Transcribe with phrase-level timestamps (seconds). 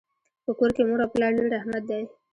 [0.43, 2.03] په کور کي مور او پلار لوی رحمت دی.